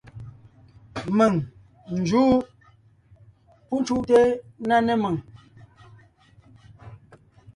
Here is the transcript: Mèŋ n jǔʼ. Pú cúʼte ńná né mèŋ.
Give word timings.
Mèŋ 1.17 1.33
n 1.97 1.99
jǔʼ. 2.07 2.31
Pú 3.67 3.75
cúʼte 3.87 4.19
ńná 4.63 4.77
né 4.85 4.93
mèŋ. 5.03 5.15